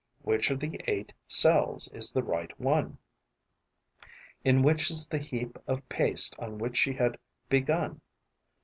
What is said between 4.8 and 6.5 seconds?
is the heap of paste